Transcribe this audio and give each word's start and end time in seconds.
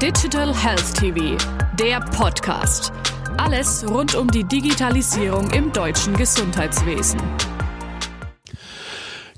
Digital 0.00 0.56
Health 0.56 0.94
TV, 0.94 1.36
der 1.78 2.00
Podcast. 2.00 2.90
Alles 3.36 3.86
rund 3.86 4.14
um 4.14 4.30
die 4.30 4.44
Digitalisierung 4.44 5.50
im 5.50 5.70
deutschen 5.74 6.16
Gesundheitswesen. 6.16 7.20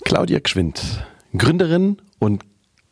Claudia 0.04 0.38
Gschwind, 0.38 1.04
Gründerin 1.36 1.96
und 2.20 2.44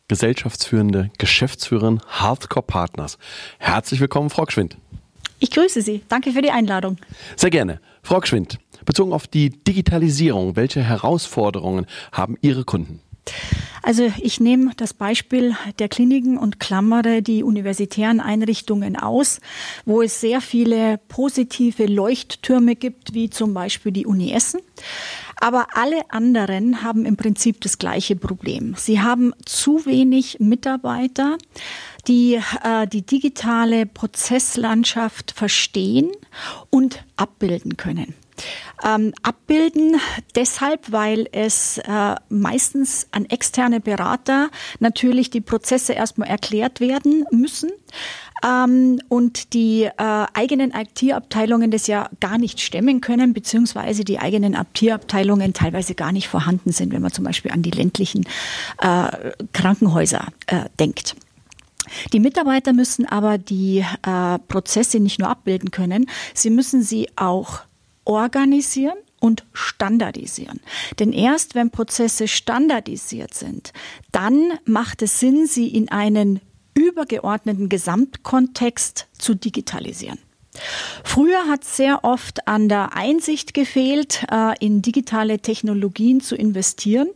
gesellschaftsführende 0.09 1.11
Geschäftsführerin 1.17 2.01
Hardcore 2.09 2.65
Partners. 2.65 3.17
Herzlich 3.57 4.01
willkommen, 4.01 4.29
Frau 4.29 4.43
Gschwind. 4.43 4.75
Ich 5.39 5.51
grüße 5.51 5.81
Sie. 5.81 6.03
Danke 6.09 6.33
für 6.33 6.41
die 6.41 6.51
Einladung. 6.51 6.97
Sehr 7.37 7.51
gerne. 7.51 7.79
Frau 8.03 8.19
Gschwind, 8.19 8.59
bezogen 8.83 9.13
auf 9.13 9.27
die 9.27 9.49
Digitalisierung, 9.49 10.57
welche 10.57 10.83
Herausforderungen 10.83 11.85
haben 12.11 12.35
Ihre 12.41 12.65
Kunden? 12.65 12.99
Also 13.83 14.11
ich 14.21 14.39
nehme 14.39 14.73
das 14.77 14.93
Beispiel 14.93 15.55
der 15.79 15.89
Kliniken 15.89 16.37
und 16.37 16.59
klammere 16.59 17.21
die 17.21 17.43
universitären 17.43 18.19
Einrichtungen 18.19 18.95
aus, 18.95 19.39
wo 19.85 20.01
es 20.01 20.21
sehr 20.21 20.39
viele 20.39 20.99
positive 21.07 21.87
Leuchttürme 21.87 22.75
gibt, 22.75 23.13
wie 23.13 23.29
zum 23.29 23.53
Beispiel 23.53 23.91
die 23.91 24.05
Uni 24.05 24.31
Essen. 24.31 24.61
Aber 25.39 25.69
alle 25.73 26.11
anderen 26.11 26.83
haben 26.83 27.05
im 27.05 27.17
Prinzip 27.17 27.61
das 27.61 27.79
gleiche 27.79 28.15
Problem. 28.15 28.75
Sie 28.77 29.01
haben 29.01 29.33
zu 29.45 29.87
wenig 29.87 30.39
Mitarbeiter, 30.39 31.39
die 32.07 32.39
äh, 32.63 32.87
die 32.87 33.01
digitale 33.01 33.87
Prozesslandschaft 33.87 35.31
verstehen 35.31 36.11
und 36.69 37.03
abbilden 37.15 37.75
können. 37.77 38.13
Ähm, 38.83 39.13
abbilden 39.23 39.99
deshalb, 40.35 40.91
weil 40.91 41.27
es 41.31 41.77
äh, 41.79 42.15
meistens 42.29 43.07
an 43.11 43.25
externe 43.25 43.79
Berater 43.79 44.49
natürlich 44.79 45.29
die 45.29 45.41
Prozesse 45.41 45.93
erstmal 45.93 46.29
erklärt 46.29 46.79
werden 46.79 47.25
müssen. 47.31 47.71
Ähm, 48.43 48.99
und 49.07 49.53
die 49.53 49.83
äh, 49.83 49.91
eigenen 49.97 50.71
IT-Abteilungen 50.71 51.69
das 51.69 51.87
ja 51.87 52.09
gar 52.19 52.37
nicht 52.37 52.59
stemmen 52.59 53.01
können, 53.01 53.33
beziehungsweise 53.33 54.03
die 54.03 54.19
eigenen 54.19 54.55
IT-Abteilungen 54.55 55.53
teilweise 55.53 55.93
gar 55.93 56.11
nicht 56.11 56.27
vorhanden 56.27 56.71
sind, 56.71 56.91
wenn 56.91 57.01
man 57.01 57.11
zum 57.11 57.25
Beispiel 57.25 57.51
an 57.51 57.61
die 57.61 57.71
ländlichen 57.71 58.25
äh, 58.81 59.31
Krankenhäuser 59.53 60.27
äh, 60.47 60.65
denkt. 60.79 61.15
Die 62.13 62.19
Mitarbeiter 62.19 62.73
müssen 62.73 63.05
aber 63.05 63.37
die 63.37 63.85
äh, 64.05 64.39
Prozesse 64.47 64.99
nicht 64.99 65.19
nur 65.19 65.29
abbilden 65.29 65.71
können, 65.71 66.07
sie 66.33 66.49
müssen 66.49 66.81
sie 66.81 67.09
auch 67.15 67.61
organisieren 68.05 68.97
und 69.19 69.45
standardisieren. 69.53 70.59
Denn 70.99 71.13
erst 71.13 71.55
wenn 71.55 71.69
Prozesse 71.69 72.27
standardisiert 72.27 73.33
sind, 73.33 73.71
dann 74.11 74.53
macht 74.65 75.01
es 75.01 75.19
Sinn, 75.19 75.45
sie 75.45 75.67
in 75.67 75.89
einen 75.89 76.41
übergeordneten 76.73 77.69
Gesamtkontext 77.69 79.07
zu 79.17 79.35
digitalisieren. 79.35 80.19
Früher 81.03 81.47
hat 81.47 81.63
sehr 81.63 82.03
oft 82.03 82.47
an 82.47 82.67
der 82.67 82.95
Einsicht 82.95 83.53
gefehlt, 83.53 84.25
äh, 84.29 84.53
in 84.59 84.81
digitale 84.81 85.39
Technologien 85.39 86.19
zu 86.19 86.35
investieren. 86.35 87.09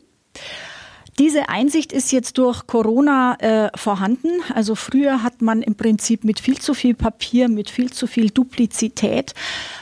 Diese 1.18 1.48
Einsicht 1.48 1.94
ist 1.94 2.12
jetzt 2.12 2.38
durch 2.38 2.68
Corona 2.68 3.36
äh, 3.40 3.70
vorhanden. 3.78 4.30
Also 4.54 4.76
früher 4.76 5.24
hat 5.24 5.42
man 5.42 5.62
im 5.62 5.76
Prinzip 5.76 6.26
mit 6.26 6.42
viel 6.42 6.60
zu 6.60 6.74
viel 6.74 6.94
Papier, 6.94 7.48
mit 7.48 7.70
viel 7.70 7.92
zu 7.92 8.06
viel 8.06 8.32
Duplizität 8.32 9.34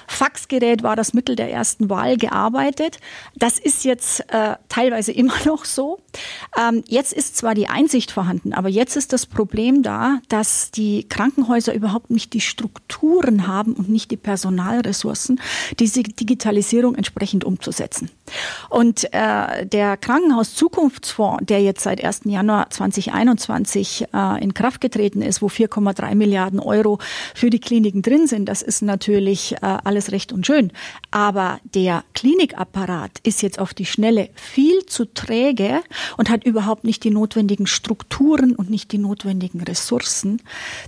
Faxgerät 0.08 0.84
war 0.84 0.96
das 0.96 1.14
Mittel 1.14 1.36
der 1.36 1.52
ersten 1.52 1.90
Wahl 1.90 2.18
gearbeitet. 2.18 2.98
Das 3.36 3.60
ist 3.60 3.84
jetzt 3.84 4.22
äh, 4.32 4.56
teilweise 4.70 5.12
immer 5.24 5.36
noch 5.46 5.66
so. 5.66 6.00
Ähm, 6.60 6.84
jetzt 6.88 7.14
ist 7.14 7.38
zwar 7.38 7.56
die 7.56 7.68
Einsicht 7.68 8.12
vorhanden, 8.12 8.54
aber 8.54 8.70
jetzt 8.70 8.96
ist 8.96 9.14
das 9.14 9.26
Problem 9.26 9.84
da, 9.84 10.20
dass 10.30 10.72
die 10.72 11.08
Krankenhäuser 11.08 11.74
überhaupt 11.74 12.10
nicht 12.12 12.34
die 12.34 12.42
Strukturen 12.42 13.48
haben 13.48 13.74
und 13.74 13.90
nicht 13.90 14.12
die 14.12 14.18
Personalressourcen, 14.18 15.40
diese 15.80 16.04
Digitalisierung 16.04 16.96
entsprechend 16.96 17.44
umzusetzen. 17.44 18.10
Und 18.70 19.14
äh, 19.14 19.66
der 19.66 19.98
Krankenhaus-Zukunftsfonds, 19.98 21.46
der 21.46 21.62
jetzt 21.62 21.84
seit 21.84 22.04
1. 22.04 22.22
Januar 22.26 22.70
2021 22.70 24.06
äh, 24.14 24.44
in 24.44 24.54
Kraft 24.54 24.82
getreten 24.82 25.22
ist, 25.22 25.42
wo 25.42 25.48
4,3 25.48 26.16
Milliarden 26.16 26.60
Euro 26.60 27.00
für 27.36 27.50
die 27.50 27.60
Kliniken 27.60 28.02
drin 28.02 28.28
sind, 28.28 28.48
das 28.48 28.62
ist 28.62 28.82
natürlich 28.82 29.54
äh, 29.54 29.58
alles 29.62 30.03
recht 30.12 30.32
und 30.32 30.46
schön. 30.46 30.72
Aber 31.12 31.60
der 31.64 32.04
Klinikapparat 32.14 33.20
ist 33.24 33.42
jetzt 33.42 33.60
auf 33.60 33.74
die 33.74 33.86
Schnelle 33.86 34.30
viel 34.36 34.86
zu 34.86 35.06
träge 35.06 35.82
und 36.18 36.30
hat 36.30 36.44
überhaupt 36.44 36.84
nicht 36.84 37.04
die 37.04 37.10
notwendigen 37.10 37.68
Strukturen 37.68 38.56
und 38.56 38.70
nicht 38.70 38.92
die 38.92 38.98
notwendigen 38.98 39.62
Ressourcen, 39.62 40.42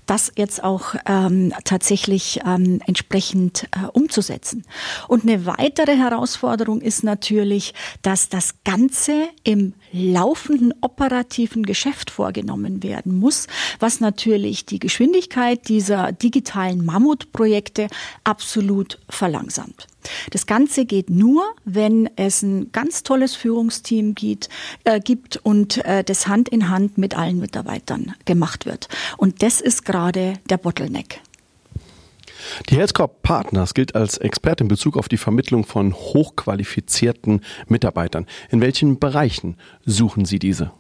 das 0.06 0.32
jetzt 0.36 0.64
auch 0.64 0.96
ähm, 1.06 1.54
tatsächlich 1.64 2.40
ähm, 2.46 2.82
entsprechend 2.86 3.66
äh, 3.72 3.88
umzusetzen. 3.94 4.66
Und 5.08 5.24
eine 5.24 5.46
weitere 5.46 5.96
Herausforderung 5.96 6.82
ist 6.82 7.04
natürlich, 7.04 7.74
dass 8.02 8.30
das 8.30 8.56
Ganze 8.64 9.30
im 9.44 9.74
laufenden 9.92 10.74
operativen 10.82 11.64
Geschäft 11.64 12.12
vorgenommen 12.12 12.84
werden 12.84 13.18
muss, 13.18 13.48
was 13.80 14.00
natürlich 14.00 14.66
die 14.66 14.80
Geschwindigkeit 14.80 15.68
dieser 15.68 16.12
digitalen 16.12 16.84
Mammutprojekte 16.86 17.88
absolut 18.24 18.95
verlangsamt. 19.10 19.88
Das 20.32 20.46
Ganze 20.46 20.86
geht 20.86 21.10
nur, 21.10 21.44
wenn 21.64 22.10
es 22.16 22.42
ein 22.42 22.72
ganz 22.72 23.04
tolles 23.04 23.36
Führungsteam 23.36 24.16
gibt, 24.16 24.50
äh, 24.84 25.00
gibt 25.00 25.38
und 25.38 25.84
äh, 25.86 26.04
das 26.04 26.28
Hand 26.28 26.50
in 26.50 26.70
Hand 26.70 26.98
mit 26.98 27.18
allen 27.18 27.40
Mitarbeitern 27.40 28.14
gemacht 28.26 28.66
wird. 28.66 28.88
Und 29.18 29.42
das 29.42 29.62
ist 29.62 29.86
gerade 29.86 30.34
der 30.50 30.58
Bottleneck. 30.58 31.22
Die 32.70 32.78
Healthcorp 32.78 33.22
Partners 33.24 33.74
gilt 33.74 33.96
als 33.96 34.18
Experte 34.18 34.64
in 34.64 34.68
Bezug 34.68 34.98
auf 34.98 35.10
die 35.10 35.18
Vermittlung 35.18 35.66
von 35.66 35.94
hochqualifizierten 35.94 37.42
Mitarbeitern. 37.68 38.28
In 38.50 38.62
welchen 38.62 39.00
Bereichen 39.00 39.58
suchen 39.86 40.26
Sie 40.26 40.40
diese? 40.40 40.72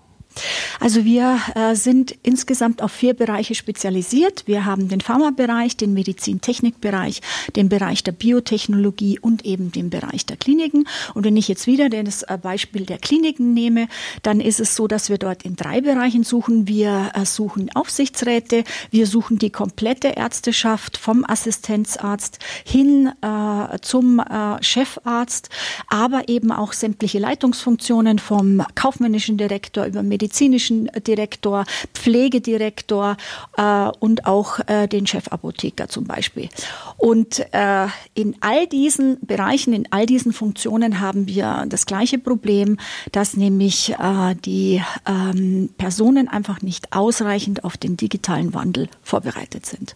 Also 0.79 1.05
wir 1.05 1.39
äh, 1.55 1.75
sind 1.75 2.15
insgesamt 2.23 2.81
auf 2.81 2.91
vier 2.91 3.13
Bereiche 3.13 3.55
spezialisiert. 3.55 4.43
Wir 4.45 4.65
haben 4.65 4.87
den 4.87 5.01
Pharmabereich, 5.01 5.77
den 5.77 5.93
Medizintechnikbereich, 5.93 7.21
den 7.55 7.69
Bereich 7.69 8.03
der 8.03 8.11
Biotechnologie 8.11 9.19
und 9.19 9.45
eben 9.45 9.71
den 9.71 9.89
Bereich 9.89 10.25
der 10.25 10.37
Kliniken. 10.37 10.87
Und 11.13 11.25
wenn 11.25 11.37
ich 11.37 11.47
jetzt 11.47 11.67
wieder 11.67 11.89
das 11.89 12.23
äh, 12.23 12.37
Beispiel 12.41 12.85
der 12.85 12.97
Kliniken 12.97 13.53
nehme, 13.53 13.87
dann 14.23 14.39
ist 14.39 14.59
es 14.59 14.75
so, 14.75 14.87
dass 14.87 15.09
wir 15.09 15.17
dort 15.17 15.43
in 15.43 15.55
drei 15.55 15.81
Bereichen 15.81 16.23
suchen. 16.23 16.67
Wir 16.67 17.11
äh, 17.13 17.25
suchen 17.25 17.69
Aufsichtsräte, 17.75 18.63
wir 18.91 19.07
suchen 19.07 19.37
die 19.37 19.49
komplette 19.49 20.09
Ärzteschaft 20.09 20.97
vom 20.97 21.25
Assistenzarzt 21.25 22.39
hin 22.65 23.11
äh, 23.21 23.79
zum 23.81 24.19
äh, 24.19 24.61
Chefarzt, 24.61 25.49
aber 25.87 26.27
eben 26.29 26.51
auch 26.51 26.73
sämtliche 26.73 27.19
Leitungsfunktionen 27.19 28.19
vom 28.19 28.63
kaufmännischen 28.75 29.37
Direktor 29.37 29.85
über 29.85 30.03
Medizin 30.03 30.45
medizinischen 30.65 30.89
Direktor, 31.05 31.65
Pflegedirektor 31.93 33.17
äh, 33.57 33.89
und 33.99 34.25
auch 34.25 34.59
äh, 34.67 34.87
den 34.87 35.05
Chefapotheker 35.05 35.87
zum 35.87 36.05
Beispiel. 36.05 36.49
Und 36.97 37.39
äh, 37.51 37.87
in 38.13 38.35
all 38.41 38.67
diesen 38.67 39.17
Bereichen, 39.21 39.73
in 39.73 39.87
all 39.91 40.05
diesen 40.05 40.33
Funktionen 40.33 40.99
haben 40.99 41.27
wir 41.27 41.65
das 41.67 41.85
gleiche 41.85 42.17
Problem, 42.17 42.77
dass 43.11 43.37
nämlich 43.37 43.93
äh, 43.93 44.35
die 44.35 44.81
ähm, 45.07 45.69
Personen 45.77 46.27
einfach 46.27 46.61
nicht 46.61 46.93
ausreichend 46.93 47.63
auf 47.63 47.77
den 47.77 47.97
digitalen 47.97 48.53
Wandel 48.53 48.87
vorbereitet 49.03 49.65
sind. 49.65 49.95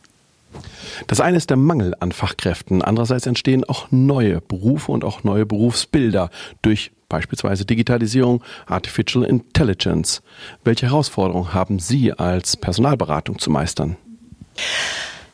Das 1.05 1.19
eine 1.21 1.37
ist 1.37 1.51
der 1.51 1.57
Mangel 1.57 1.95
an 1.99 2.11
Fachkräften. 2.11 2.81
Andererseits 2.81 3.27
entstehen 3.27 3.63
auch 3.65 3.91
neue 3.91 4.41
Berufe 4.41 4.91
und 4.91 5.03
auch 5.03 5.23
neue 5.23 5.45
Berufsbilder 5.45 6.31
durch 6.63 6.91
beispielsweise 7.09 7.65
Digitalisierung, 7.65 8.43
Artificial 8.67 9.25
Intelligence. 9.25 10.21
Welche 10.63 10.87
Herausforderungen 10.87 11.53
haben 11.53 11.79
Sie 11.79 12.13
als 12.13 12.55
Personalberatung 12.55 13.39
zu 13.39 13.49
meistern? 13.49 13.97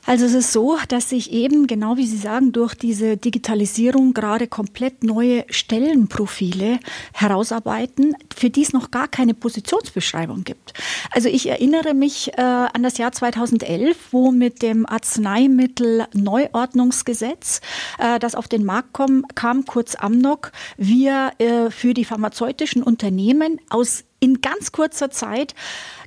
Also 0.05 0.25
es 0.25 0.33
ist 0.33 0.51
so, 0.51 0.77
dass 0.87 1.09
sich 1.09 1.31
eben, 1.31 1.65
genau 1.65 1.97
wie 1.97 2.05
Sie 2.05 2.17
sagen, 2.17 2.51
durch 2.51 2.75
diese 2.75 3.17
Digitalisierung 3.17 4.13
gerade 4.13 4.45
komplett 4.47 5.03
neue 5.03 5.43
Stellenprofile 5.49 6.79
herausarbeiten, 7.13 8.15
für 8.35 8.51
die 8.51 8.61
es 8.61 8.73
noch 8.73 8.91
gar 8.91 9.07
keine 9.07 9.33
Positionsbeschreibung 9.33 10.43
gibt. 10.43 10.73
Also 11.11 11.29
ich 11.29 11.49
erinnere 11.49 11.95
mich 11.95 12.37
äh, 12.37 12.41
an 12.41 12.83
das 12.83 12.99
Jahr 12.99 13.11
2011, 13.11 13.97
wo 14.11 14.31
mit 14.31 14.61
dem 14.61 14.85
Arzneimittel-Neuordnungsgesetz, 14.85 17.61
äh, 17.97 18.19
das 18.19 18.35
auf 18.35 18.47
den 18.47 18.63
Markt 18.63 18.93
kom, 18.93 19.25
kam, 19.33 19.65
kurz 19.65 19.95
AMNOG, 19.95 20.51
wir 20.77 21.31
äh, 21.39 21.71
für 21.71 21.95
die 21.95 22.05
pharmazeutischen 22.05 22.83
Unternehmen 22.83 23.59
aus 23.69 24.03
in 24.25 24.41
ganz 24.41 24.71
kurzer 24.71 25.11
Zeit 25.11 25.53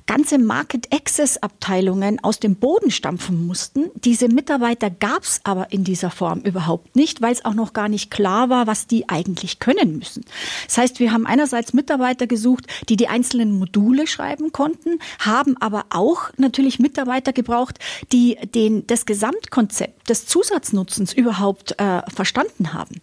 ganze 0.05 0.39
Market 0.39 0.91
Access 0.91 1.37
Abteilungen 1.37 2.19
aus 2.23 2.39
dem 2.39 2.55
Boden 2.55 2.89
stampfen 2.89 3.45
mussten. 3.45 3.91
Diese 3.93 4.27
Mitarbeiter 4.27 4.89
gab 4.89 5.21
es 5.21 5.39
aber 5.43 5.71
in 5.71 5.83
dieser 5.83 6.09
Form 6.09 6.39
überhaupt 6.39 6.95
nicht, 6.95 7.21
weil 7.21 7.31
es 7.31 7.45
auch 7.45 7.53
noch 7.53 7.73
gar 7.73 7.87
nicht 7.89 8.09
klar 8.09 8.49
war, 8.49 8.65
was 8.65 8.87
die 8.87 9.07
eigentlich 9.07 9.59
können 9.59 9.99
müssen. 9.99 10.25
Das 10.65 10.79
heißt, 10.79 10.99
wir 10.99 11.13
haben 11.13 11.27
einerseits 11.27 11.73
Mitarbeiter 11.73 12.25
gesucht, 12.25 12.65
die 12.89 12.97
die 12.97 13.07
einzelnen 13.07 13.51
Module 13.51 14.07
schreiben 14.07 14.51
konnten, 14.51 14.97
haben 15.19 15.55
aber 15.61 15.85
auch 15.91 16.31
natürlich 16.37 16.79
Mitarbeiter 16.79 17.31
gebraucht, 17.31 17.77
die 18.11 18.35
den, 18.55 18.87
das 18.87 19.05
Gesamtkonzept 19.05 20.09
des 20.09 20.25
Zusatznutzens 20.25 21.13
überhaupt 21.13 21.79
äh, 21.79 22.01
verstanden 22.11 22.73
haben. 22.73 22.99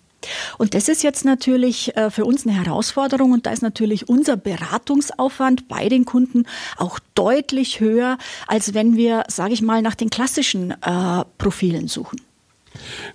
Und 0.59 0.75
das 0.75 0.89
ist 0.89 1.03
jetzt 1.03 1.25
natürlich 1.25 1.97
äh, 1.97 2.11
für 2.11 2.25
uns 2.25 2.47
eine 2.47 2.57
Herausforderung 2.57 3.33
und 3.33 3.47
da 3.47 3.51
ist 3.51 3.63
natürlich 3.63 4.09
unser 4.09 4.37
Beratungsaufwand 4.37 5.69
bei 5.69 5.89
den 5.89 6.05
Kunden 6.05 6.45
auch 6.77 6.99
deutlich 7.15 7.81
höher, 7.81 8.19
als 8.47 8.75
wenn 8.75 8.97
wir, 8.97 9.25
sage 9.29 9.55
ich 9.55 9.63
mal, 9.63 9.83
nach 9.83 9.95
den 9.95 10.11
klassischen 10.11 10.71
äh, 10.71 11.25
Profilen 11.39 11.89
suchen. 11.89 12.21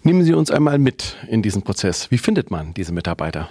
Nehmen 0.03 0.23
Sie 0.23 0.33
uns 0.33 0.49
einmal 0.49 0.79
mit 0.79 1.17
in 1.27 1.41
diesen 1.41 1.61
Prozess. 1.61 2.09
Wie 2.09 2.17
findet 2.17 2.49
man 2.51 2.73
diese 2.73 2.91
Mitarbeiter? 2.91 3.49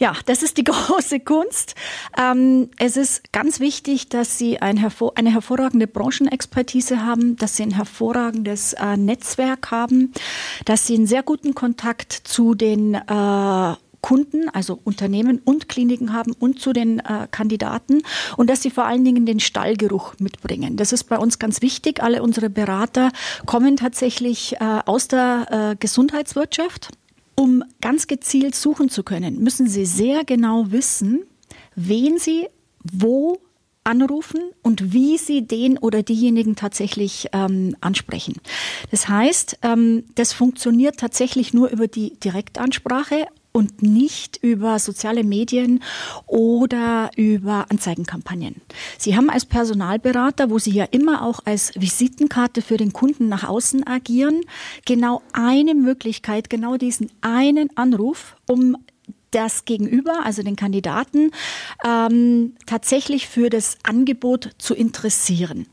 Ja, 0.00 0.14
das 0.24 0.42
ist 0.42 0.56
die 0.56 0.64
große 0.64 1.20
Kunst. 1.20 1.74
Ähm, 2.18 2.70
es 2.78 2.96
ist 2.96 3.32
ganz 3.32 3.60
wichtig, 3.60 4.08
dass 4.08 4.38
Sie 4.38 4.58
ein 4.58 4.78
hervor 4.78 5.12
eine 5.16 5.30
hervorragende 5.30 5.86
Branchenexpertise 5.86 7.04
haben, 7.04 7.36
dass 7.36 7.56
Sie 7.56 7.62
ein 7.62 7.74
hervorragendes 7.74 8.72
äh, 8.72 8.96
Netzwerk 8.96 9.70
haben, 9.70 10.12
dass 10.64 10.86
Sie 10.86 10.94
einen 10.94 11.06
sehr 11.06 11.22
guten 11.22 11.54
Kontakt 11.54 12.12
zu 12.12 12.54
den 12.54 12.94
äh, 12.94 13.74
Kunden, 14.00 14.48
also 14.48 14.80
Unternehmen 14.82 15.42
und 15.44 15.68
Kliniken 15.68 16.14
haben 16.14 16.32
und 16.32 16.58
zu 16.58 16.72
den 16.72 17.00
äh, 17.00 17.28
Kandidaten 17.30 18.00
und 18.38 18.48
dass 18.48 18.62
sie 18.62 18.70
vor 18.70 18.86
allen 18.86 19.04
Dingen 19.04 19.26
den 19.26 19.40
Stallgeruch 19.40 20.14
mitbringen. 20.18 20.78
Das 20.78 20.94
ist 20.94 21.04
bei 21.04 21.18
uns 21.18 21.38
ganz 21.38 21.60
wichtig. 21.60 22.02
Alle 22.02 22.22
unsere 22.22 22.48
Berater 22.48 23.10
kommen 23.44 23.76
tatsächlich 23.76 24.54
äh, 24.54 24.80
aus 24.86 25.08
der 25.08 25.72
äh, 25.72 25.76
Gesundheitswirtschaft 25.78 26.88
um 27.40 27.64
ganz 27.80 28.06
gezielt 28.06 28.54
suchen 28.54 28.90
zu 28.90 29.02
können, 29.02 29.42
müssen 29.42 29.66
Sie 29.66 29.86
sehr 29.86 30.24
genau 30.24 30.70
wissen, 30.72 31.22
wen 31.74 32.18
Sie 32.18 32.48
wo 32.84 33.40
anrufen 33.82 34.40
und 34.62 34.92
wie 34.92 35.16
sie 35.16 35.46
den 35.46 35.78
oder 35.78 36.02
diejenigen 36.02 36.54
tatsächlich 36.54 37.28
ähm, 37.32 37.74
ansprechen. 37.80 38.34
Das 38.90 39.08
heißt, 39.08 39.58
ähm, 39.62 40.04
das 40.14 40.32
funktioniert 40.32 40.98
tatsächlich 40.98 41.54
nur 41.54 41.70
über 41.70 41.88
die 41.88 42.18
Direktansprache 42.20 43.26
und 43.52 43.82
nicht 43.82 44.38
über 44.42 44.78
soziale 44.78 45.24
Medien 45.24 45.82
oder 46.26 47.10
über 47.16 47.66
Anzeigenkampagnen. 47.68 48.56
Sie 48.98 49.16
haben 49.16 49.30
als 49.30 49.44
Personalberater, 49.44 50.50
wo 50.50 50.58
Sie 50.58 50.72
ja 50.72 50.84
immer 50.84 51.24
auch 51.24 51.40
als 51.44 51.72
Visitenkarte 51.74 52.62
für 52.62 52.76
den 52.76 52.92
Kunden 52.92 53.28
nach 53.28 53.44
außen 53.44 53.86
agieren, 53.86 54.42
genau 54.84 55.22
eine 55.32 55.74
Möglichkeit, 55.74 56.50
genau 56.50 56.76
diesen 56.76 57.10
einen 57.20 57.76
Anruf, 57.76 58.36
um 58.46 58.76
das 59.30 59.64
Gegenüber, 59.64 60.24
also 60.24 60.42
den 60.42 60.56
Kandidaten, 60.56 61.30
ähm, 61.84 62.54
tatsächlich 62.66 63.28
für 63.28 63.48
das 63.48 63.78
Angebot 63.82 64.50
zu 64.58 64.74
interessieren. 64.74 65.66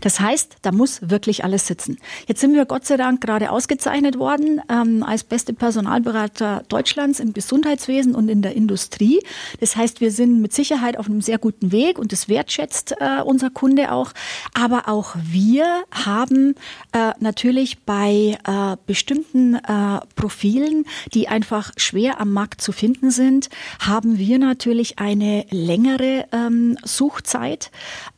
Das 0.00 0.20
heißt, 0.20 0.56
da 0.62 0.72
muss 0.72 1.00
wirklich 1.10 1.44
alles 1.44 1.66
sitzen. 1.66 1.98
Jetzt 2.26 2.40
sind 2.40 2.54
wir 2.54 2.66
Gott 2.66 2.86
sei 2.86 2.96
Dank 2.96 3.20
gerade 3.20 3.50
ausgezeichnet 3.50 4.18
worden 4.18 4.60
ähm, 4.68 5.02
als 5.02 5.24
beste 5.24 5.52
Personalberater 5.52 6.62
Deutschlands 6.68 7.20
im 7.20 7.32
Gesundheitswesen 7.32 8.14
und 8.14 8.28
in 8.28 8.42
der 8.42 8.54
Industrie. 8.54 9.20
Das 9.60 9.76
heißt, 9.76 10.00
wir 10.00 10.10
sind 10.10 10.40
mit 10.40 10.52
Sicherheit 10.52 10.98
auf 10.98 11.06
einem 11.06 11.20
sehr 11.20 11.38
guten 11.38 11.72
Weg 11.72 11.98
und 11.98 12.12
das 12.12 12.28
wertschätzt 12.28 12.94
äh, 13.00 13.22
unser 13.22 13.50
Kunde 13.50 13.92
auch. 13.92 14.12
Aber 14.54 14.88
auch 14.88 15.14
wir 15.22 15.84
haben 15.90 16.54
äh, 16.92 17.12
natürlich 17.20 17.80
bei 17.84 18.38
äh, 18.46 18.76
bestimmten 18.86 19.54
äh, 19.54 20.00
Profilen, 20.16 20.84
die 21.14 21.28
einfach 21.28 21.72
schwer 21.76 22.20
am 22.20 22.32
Markt 22.32 22.60
zu 22.60 22.72
finden 22.72 23.10
sind, 23.10 23.48
haben 23.80 24.18
wir 24.18 24.38
natürlich 24.38 24.98
eine 24.98 25.46
längere 25.50 26.26
ähm, 26.32 26.78
Suchzeit, 26.84 27.70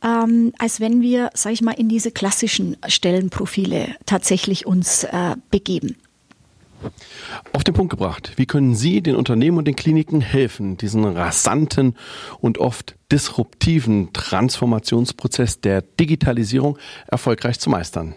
ähm, 0.03 0.53
als 0.57 0.79
wenn 0.79 1.01
wir 1.01 1.29
sage 1.45 1.53
ich 1.53 1.61
mal, 1.61 1.73
in 1.73 1.89
diese 1.89 2.09
klassischen 2.09 2.75
Stellenprofile 2.87 3.95
tatsächlich 4.07 4.65
uns 4.65 5.03
äh, 5.03 5.35
begeben. 5.51 5.95
Auf 7.53 7.63
den 7.63 7.75
Punkt 7.75 7.91
gebracht, 7.91 8.31
wie 8.37 8.47
können 8.47 8.73
Sie 8.73 9.03
den 9.03 9.15
Unternehmen 9.15 9.59
und 9.59 9.65
den 9.65 9.75
Kliniken 9.75 10.21
helfen, 10.21 10.75
diesen 10.77 11.05
rasanten 11.05 11.95
und 12.39 12.57
oft 12.57 12.95
disruptiven 13.11 14.11
Transformationsprozess 14.11 15.61
der 15.61 15.83
Digitalisierung 15.83 16.79
erfolgreich 17.05 17.59
zu 17.59 17.69
meistern? 17.69 18.15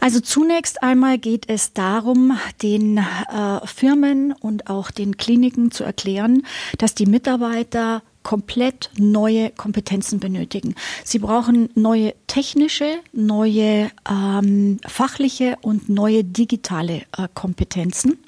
Also 0.00 0.18
zunächst 0.18 0.82
einmal 0.82 1.18
geht 1.18 1.48
es 1.48 1.74
darum, 1.74 2.36
den 2.60 2.98
äh, 2.98 3.66
Firmen 3.66 4.32
und 4.32 4.68
auch 4.68 4.90
den 4.90 5.16
Kliniken 5.16 5.70
zu 5.70 5.84
erklären, 5.84 6.42
dass 6.78 6.96
die 6.96 7.06
Mitarbeiter 7.06 8.02
komplett 8.26 8.90
neue 8.98 9.50
Kompetenzen 9.50 10.18
benötigen. 10.18 10.74
Sie 11.04 11.20
brauchen 11.20 11.68
neue 11.76 12.12
technische, 12.26 12.96
neue 13.12 13.88
ähm, 14.10 14.80
fachliche 14.84 15.56
und 15.62 15.88
neue 15.88 16.24
digitale 16.24 17.02
äh, 17.16 17.28
Kompetenzen. 17.34 18.18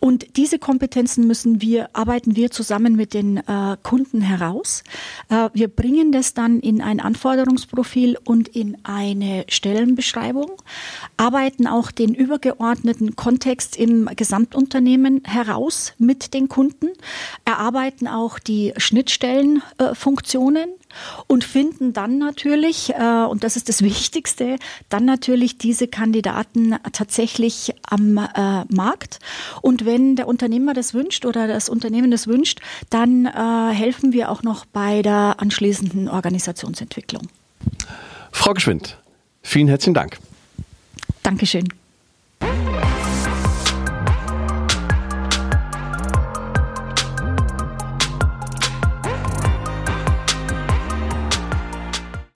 Und 0.00 0.36
diese 0.36 0.58
Kompetenzen 0.58 1.26
müssen 1.26 1.60
wir, 1.60 1.90
arbeiten 1.94 2.36
wir 2.36 2.50
zusammen 2.50 2.96
mit 2.96 3.14
den 3.14 3.38
äh, 3.38 3.76
Kunden 3.82 4.20
heraus. 4.20 4.82
Äh, 5.28 5.50
wir 5.52 5.68
bringen 5.68 6.12
das 6.12 6.34
dann 6.34 6.60
in 6.60 6.80
ein 6.80 7.00
Anforderungsprofil 7.00 8.18
und 8.24 8.48
in 8.48 8.78
eine 8.84 9.44
Stellenbeschreibung, 9.48 10.50
arbeiten 11.16 11.66
auch 11.66 11.90
den 11.90 12.14
übergeordneten 12.14 13.16
Kontext 13.16 13.76
im 13.76 14.08
Gesamtunternehmen 14.16 15.22
heraus 15.24 15.94
mit 15.98 16.34
den 16.34 16.48
Kunden, 16.48 16.88
erarbeiten 17.44 18.08
auch 18.08 18.38
die 18.38 18.72
Schnittstellenfunktionen 18.76 20.68
und 21.26 21.44
finden 21.44 21.92
dann 21.92 22.18
natürlich, 22.18 22.90
äh, 22.94 23.24
und 23.24 23.44
das 23.44 23.56
ist 23.56 23.68
das 23.68 23.82
Wichtigste, 23.82 24.56
dann 24.88 25.04
natürlich 25.04 25.58
diese 25.58 25.88
Kandidaten 25.88 26.76
tatsächlich 26.92 27.74
am 27.88 28.18
äh, 28.18 28.64
Markt. 28.68 29.18
Und 29.60 29.84
wenn 29.84 30.16
der 30.16 30.28
Unternehmer 30.28 30.74
das 30.74 30.94
wünscht 30.94 31.24
oder 31.24 31.46
das 31.46 31.68
Unternehmen 31.68 32.10
das 32.10 32.26
wünscht, 32.26 32.60
dann 32.90 33.26
äh, 33.26 33.74
helfen 33.74 34.12
wir 34.12 34.30
auch 34.30 34.42
noch 34.42 34.64
bei 34.64 35.02
der 35.02 35.36
anschließenden 35.38 36.08
Organisationsentwicklung. 36.08 37.28
Frau 38.30 38.54
Geschwind, 38.54 38.98
vielen 39.42 39.68
herzlichen 39.68 39.94
Dank. 39.94 40.18
Dankeschön. 41.22 41.81